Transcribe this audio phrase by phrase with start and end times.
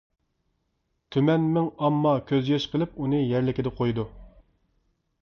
[1.15, 4.11] تۈمەنمىڭ ئامما كۆز يېشى قىلىپ، ئۇنى يەرلىكىدە قويىدۇ.